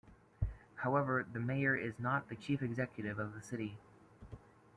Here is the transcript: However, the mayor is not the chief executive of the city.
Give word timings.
However, 0.77 1.27
the 1.31 1.39
mayor 1.39 1.75
is 1.75 1.99
not 1.99 2.27
the 2.27 2.35
chief 2.35 2.63
executive 2.63 3.19
of 3.19 3.35
the 3.35 3.41
city. 3.43 3.77